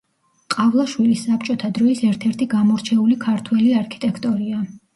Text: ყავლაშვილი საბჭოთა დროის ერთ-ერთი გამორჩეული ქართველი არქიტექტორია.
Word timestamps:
ყავლაშვილი 0.53 1.17
საბჭოთა 1.23 1.69
დროის 1.75 2.03
ერთ-ერთი 2.09 2.49
გამორჩეული 2.55 3.21
ქართველი 3.29 3.71
არქიტექტორია. 3.85 4.67